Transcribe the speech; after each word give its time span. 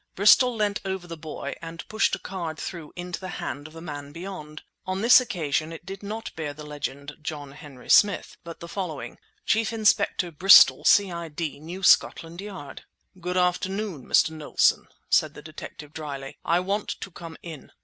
Bristol 0.15 0.55
leant 0.55 0.81
over 0.83 1.05
the 1.05 1.15
boy 1.15 1.53
and 1.61 1.87
pushed 1.87 2.15
a 2.15 2.17
card 2.17 2.57
through 2.57 2.91
into 2.95 3.19
the 3.19 3.27
hand 3.37 3.67
of 3.67 3.73
the 3.73 3.81
man 3.83 4.11
beyond. 4.11 4.63
On 4.87 5.03
this 5.03 5.21
occasion 5.21 5.71
it 5.71 5.85
did 5.85 6.01
not 6.01 6.35
bear 6.35 6.55
the 6.55 6.65
legend 6.65 7.13
"John 7.21 7.51
Henry 7.51 7.87
Smith," 7.87 8.35
but 8.43 8.61
the 8.61 8.67
following— 8.67 9.19
CHIEF 9.45 9.71
INSPECTOR 9.71 10.31
BRISTOL 10.31 10.85
C.I.D. 10.85 11.59
NEW 11.59 11.83
SCOTLAND 11.83 12.41
YARD 12.41 12.85
"Good 13.19 13.37
afternoon, 13.37 14.07
Mr. 14.07 14.31
Knowlson," 14.31 14.87
said 15.07 15.35
the 15.35 15.43
detective 15.43 15.93
dryly. 15.93 16.35
"I 16.43 16.61
want 16.61 16.89
to 16.99 17.11
come 17.11 17.37
in!" 17.43 17.71